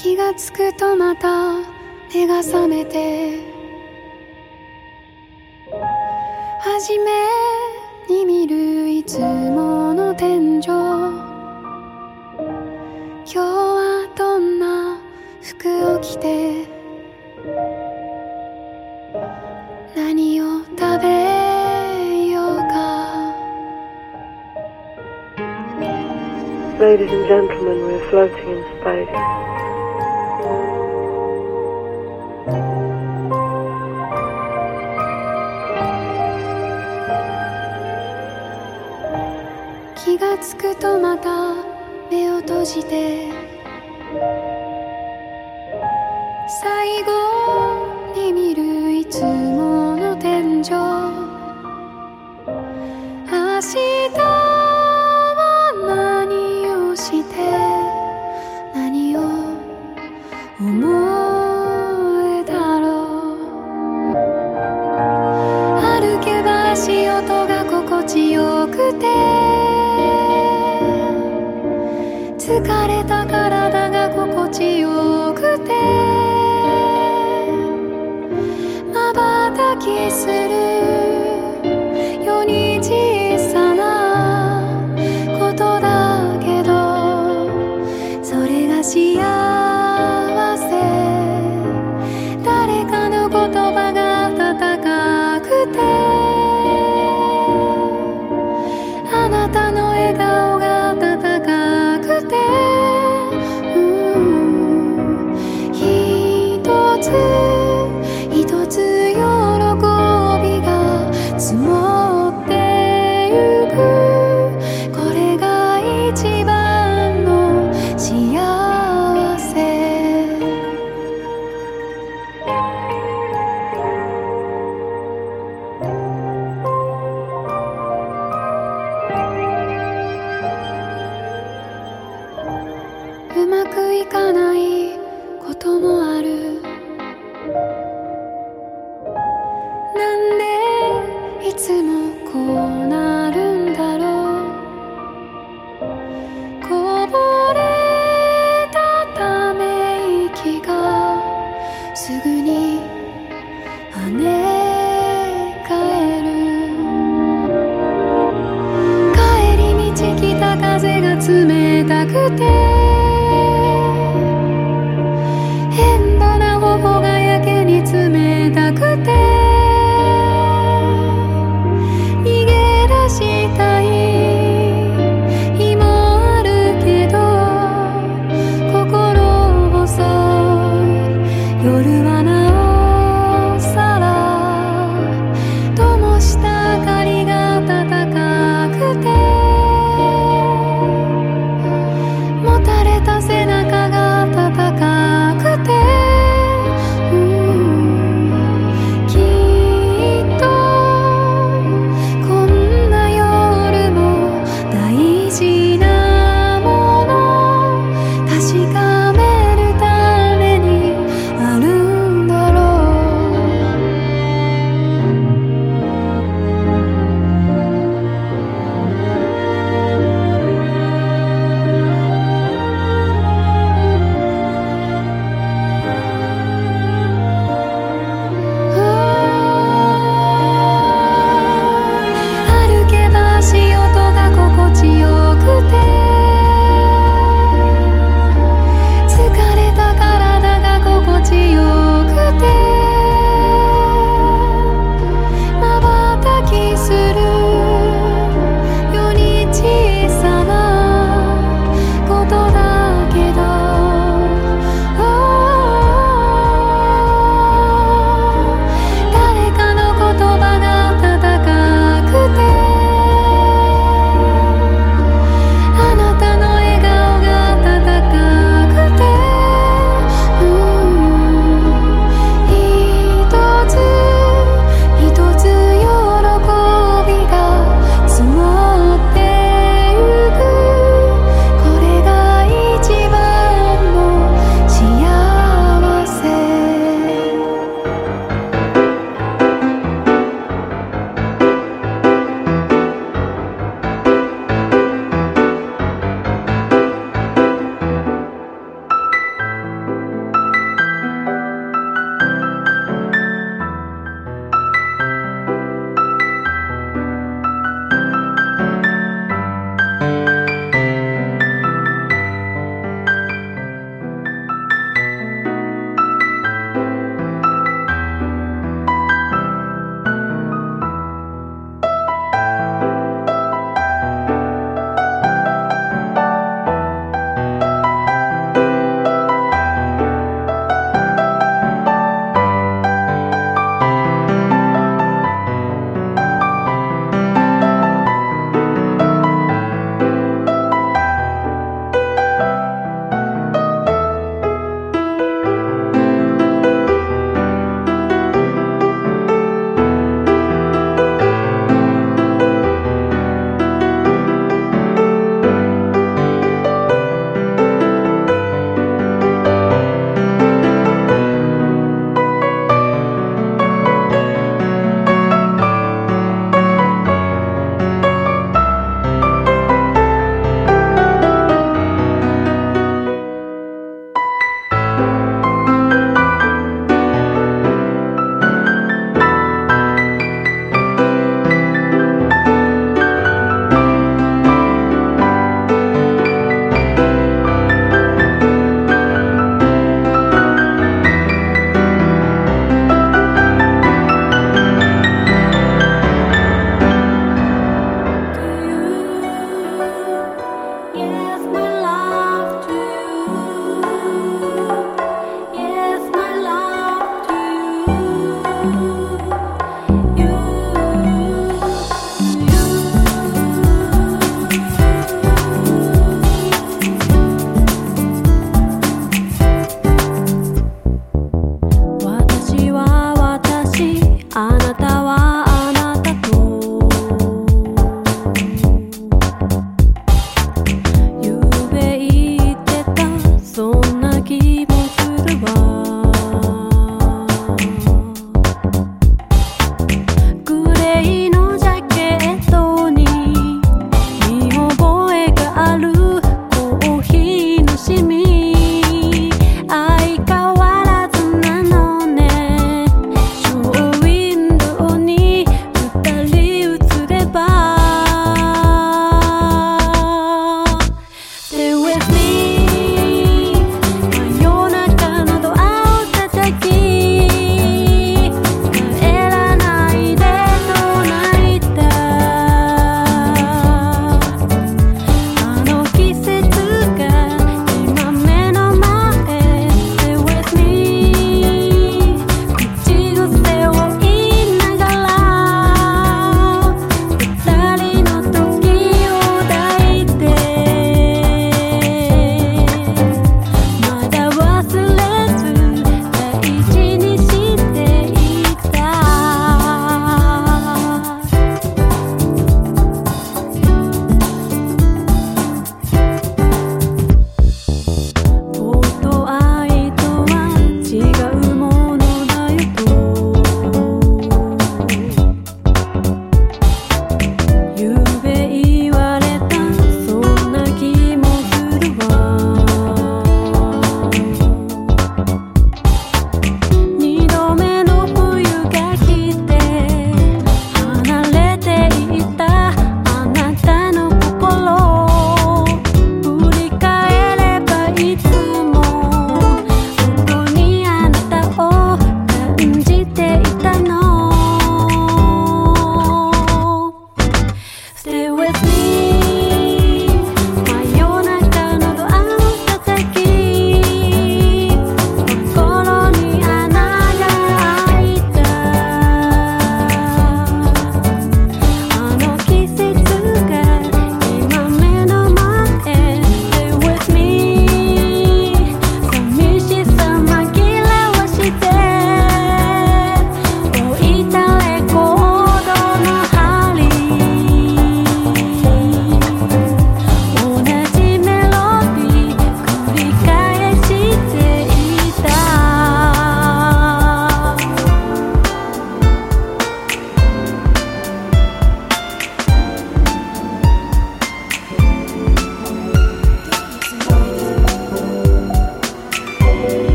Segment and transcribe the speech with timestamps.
[0.00, 1.56] 気がつくとまた
[2.14, 3.40] 目が覚めて。
[6.60, 7.26] 初め
[8.08, 10.66] に見るいつもの天井。
[10.66, 10.76] 今
[13.26, 15.00] 日はどんな
[15.42, 16.64] 服を着て。
[19.96, 23.34] 何を食べようか。
[26.78, 29.57] Ladies and gentlemen, we're floating in space.
[40.80, 41.54] とまた
[42.08, 43.37] 目を閉じて
[72.48, 75.74] 疲れた体が心地よくて。
[78.90, 80.57] 瞬きする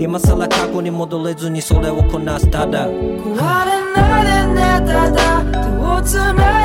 [0.00, 2.86] 今さら過去に戻れずにそれをこなすただ。
[2.88, 3.38] 壊れ
[3.92, 5.42] ないでねただ。
[5.42, 6.57] 手をつない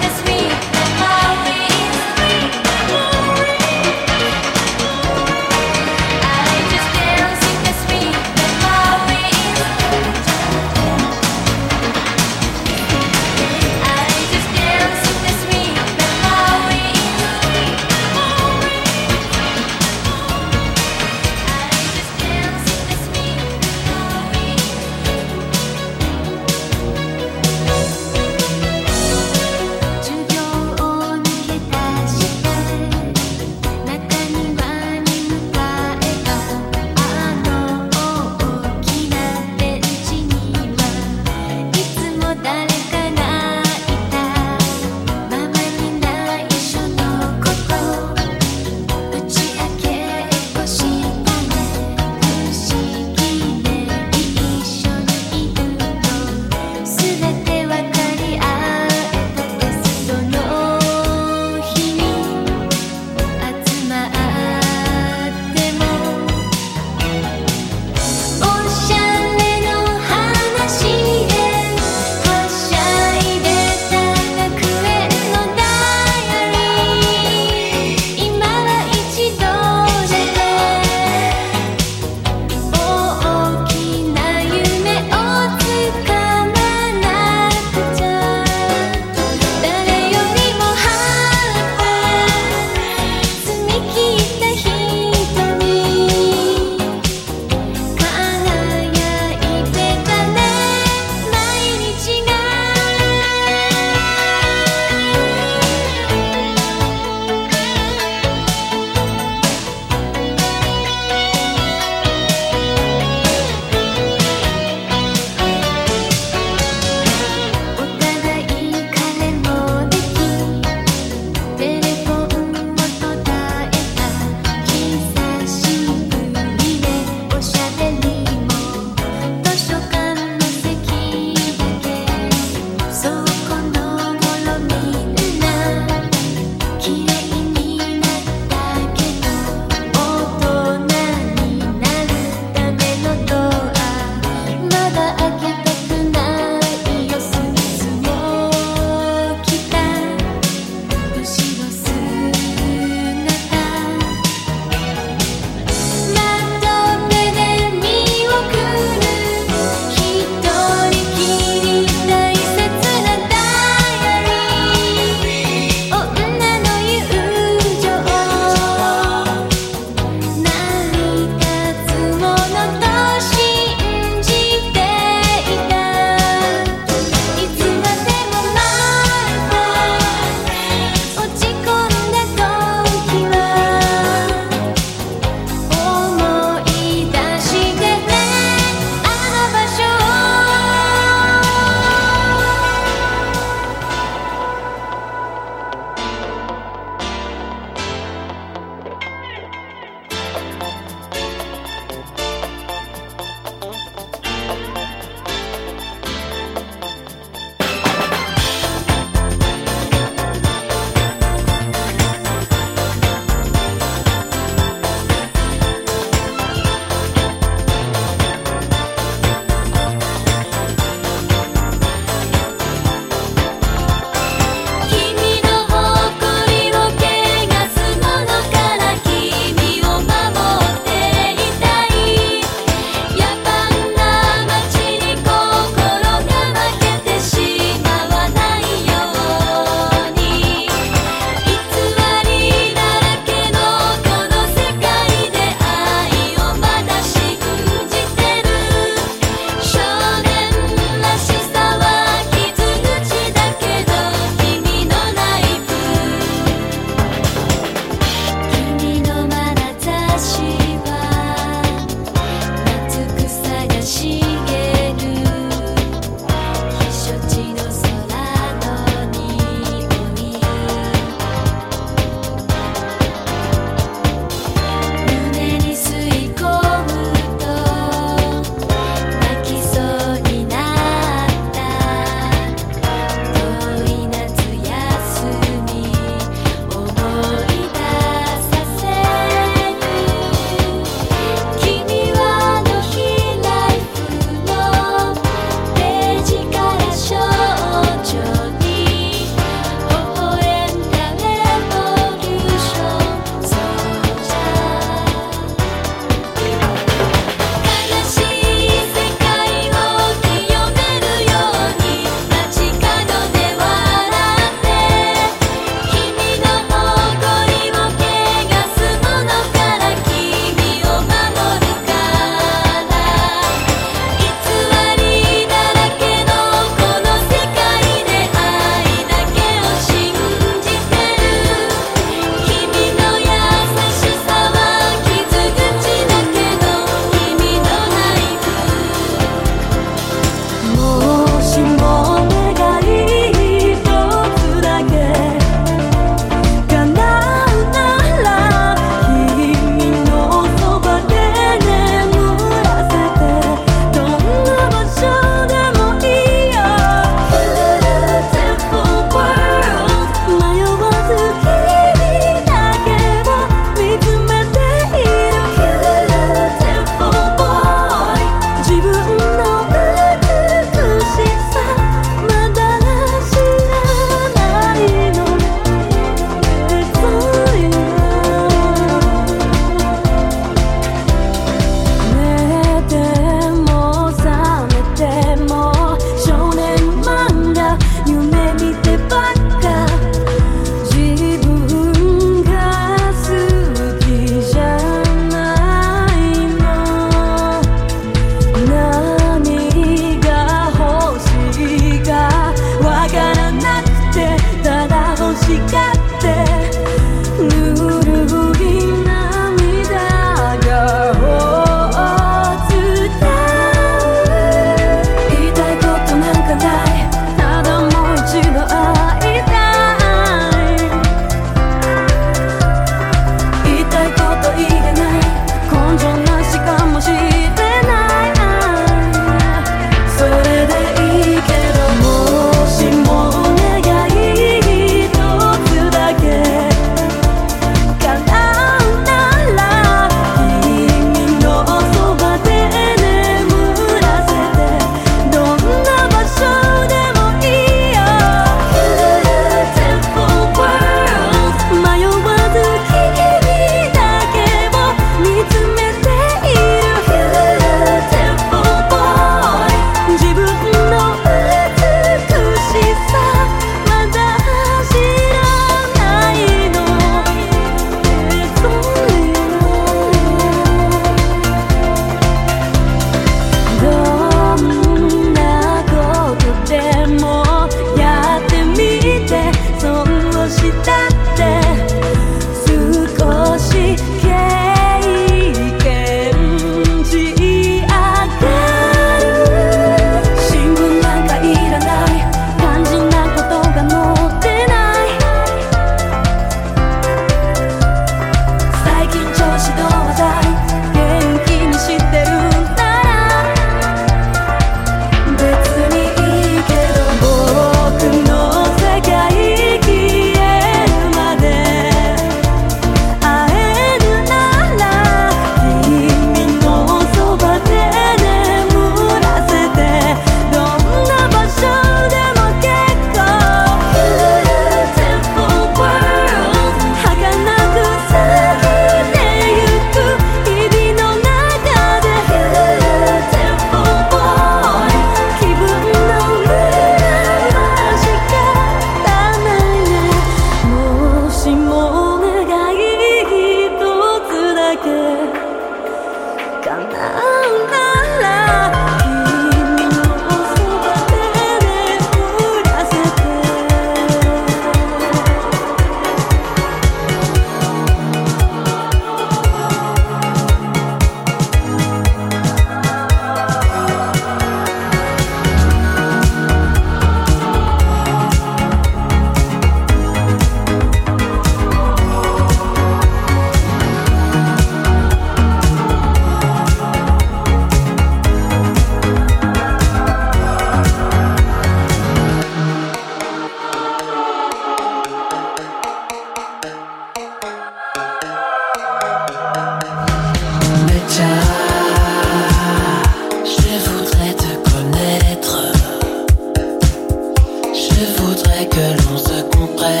[598.42, 600.00] voudrais que l'on se comprenne,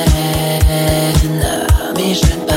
[1.96, 2.49] mais je ne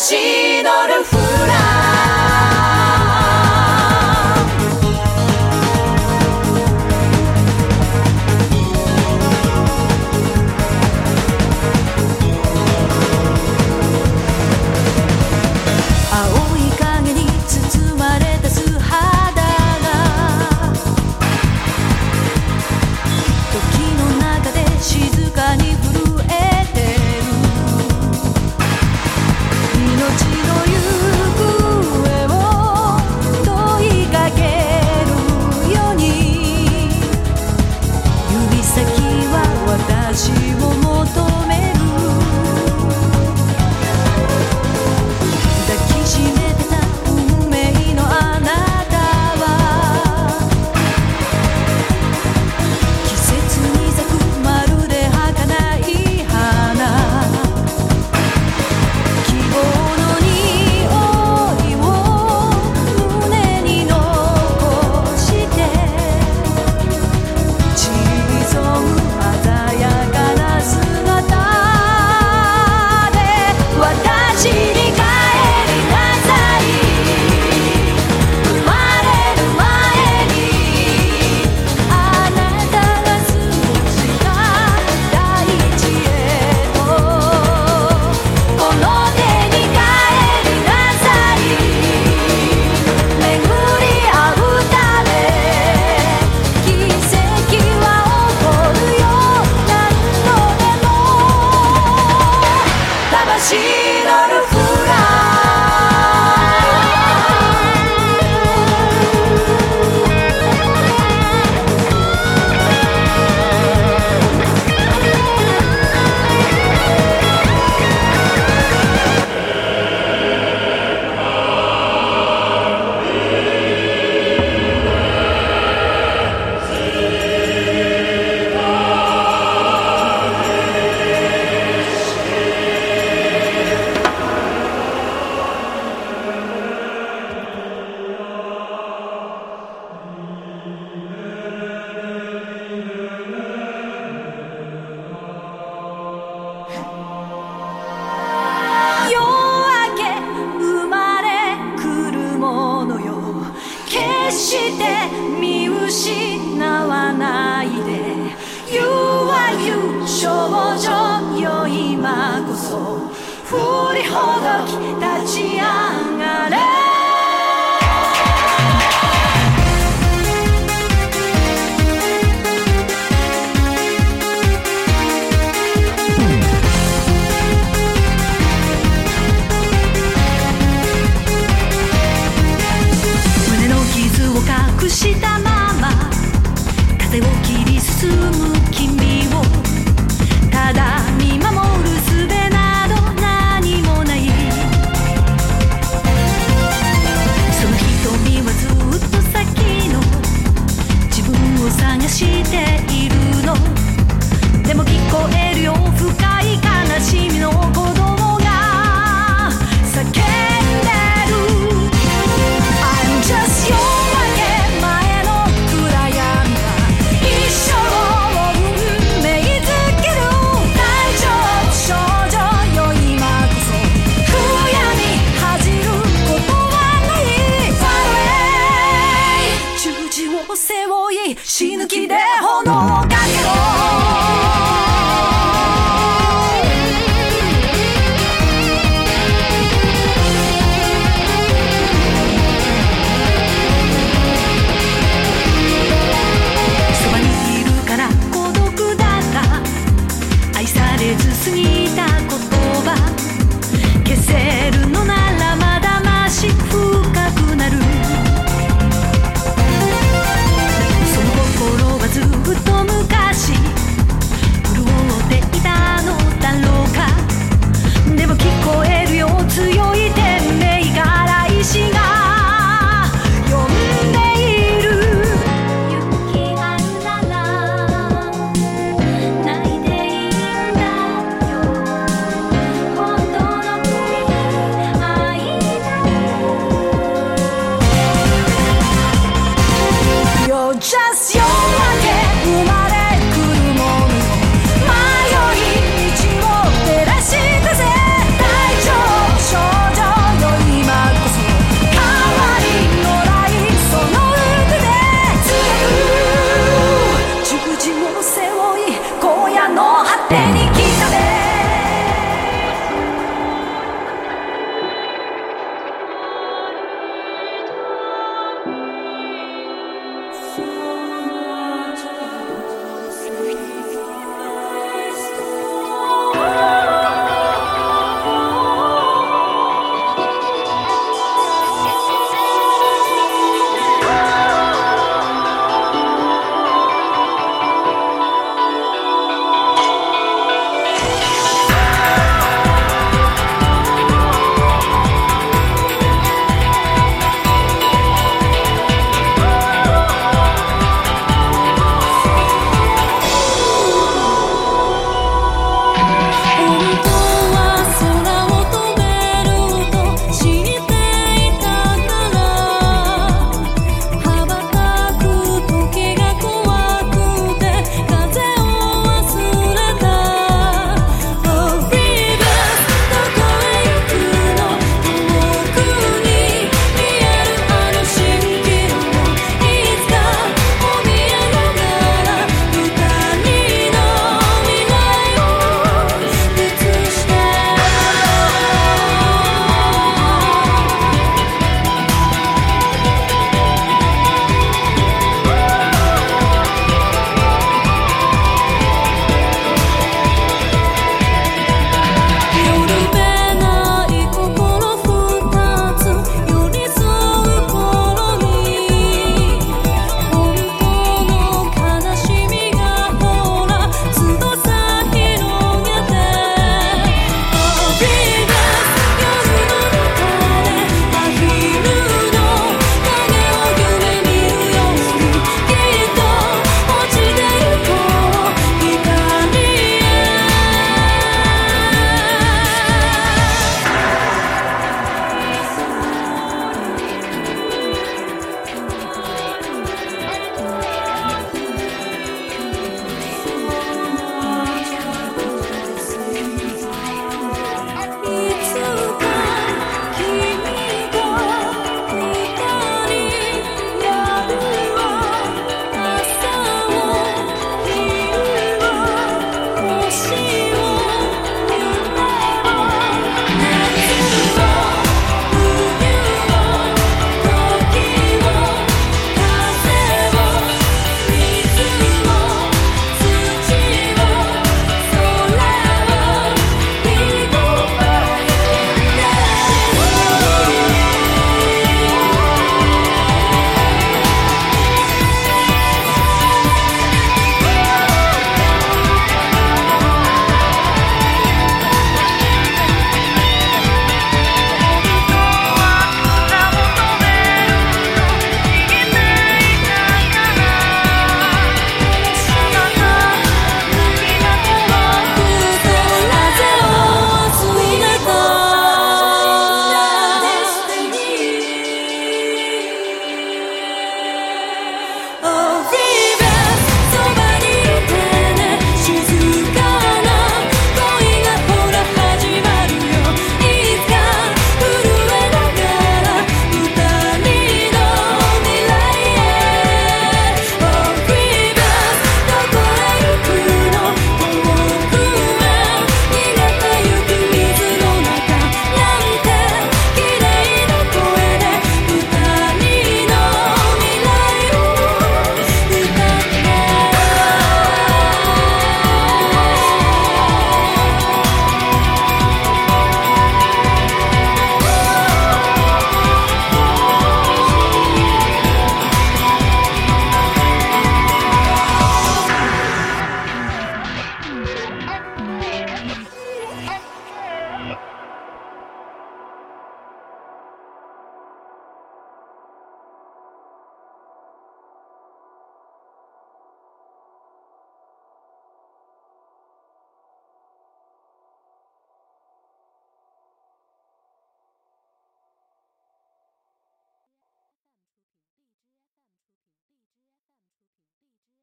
[0.00, 1.19] しのルフ